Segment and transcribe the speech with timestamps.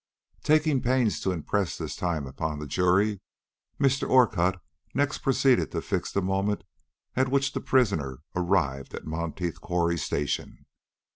[0.41, 3.21] Taking pains to impress this time upon the jury,
[3.79, 4.09] Mr.
[4.09, 4.59] Orcutt
[4.95, 6.63] next proceeded to fix the moment
[7.15, 10.65] at which the prisoner arrived at Monteith Quarry Station.